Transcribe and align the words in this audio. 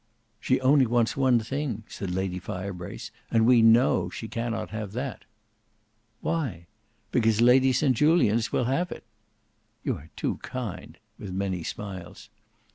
"She 0.39 0.59
only 0.61 0.87
wants 0.87 1.15
one 1.15 1.39
thing," 1.39 1.83
said 1.87 2.09
Lady 2.09 2.39
Firebrace, 2.39 3.11
"and 3.29 3.45
we 3.45 3.61
know 3.61 4.09
she 4.09 4.27
cannot 4.27 4.71
have 4.71 4.93
that." 4.93 5.25
"Why?" 6.21 6.65
"Because 7.11 7.39
Lady 7.39 7.71
St 7.71 7.95
Julians 7.95 8.51
will 8.51 8.63
have 8.65 8.91
it." 8.91 9.03
"You 9.83 9.97
are 9.97 10.09
too 10.15 10.37
kind," 10.37 10.97
with 11.19 11.31
many 11.31 11.61
smiles. 11.61 12.29